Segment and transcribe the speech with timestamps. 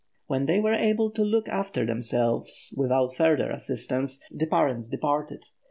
[0.25, 5.43] When they were able to look after themselves, without further assistance, the parents departed.